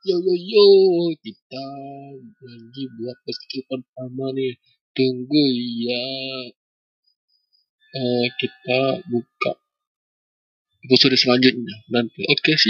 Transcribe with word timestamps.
Yo 0.00 0.16
yo 0.16 0.32
yo, 0.32 0.66
kita 1.20 1.64
lagi 2.40 2.84
buat 2.96 3.16
persiapan 3.20 3.80
pertama 3.84 4.32
nih. 4.32 4.56
Tunggu 4.96 5.44
ya. 5.84 6.04
Uh, 7.90 8.26
kita 8.40 8.80
buka 9.12 9.60
episode 10.88 11.16
selanjutnya 11.20 11.76
nanti. 11.92 12.24
Oke, 12.32 12.56
sih. 12.56 12.68